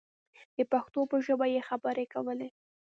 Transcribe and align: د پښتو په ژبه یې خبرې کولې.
د 0.55 0.59
پښتو 0.71 0.99
په 1.11 1.17
ژبه 1.25 1.45
یې 1.53 1.61
خبرې 1.69 2.05
کولې. 2.13 2.49